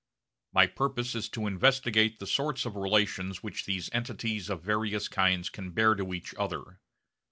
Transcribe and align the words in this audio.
My 0.51 0.65
purpose 0.65 1.13
is 1.13 1.29
to 1.29 1.45
investigate 1.45 2.17
the 2.17 2.25
sorts 2.25 2.65
of 2.65 2.75
relations 2.75 3.43
which 3.43 3.65
these 3.65 3.87
entities 3.93 4.49
of 4.49 4.63
various 4.63 5.07
kinds 5.07 5.51
can 5.51 5.73
bear 5.73 5.93
to 5.93 6.15
each 6.15 6.33
other. 6.39 6.79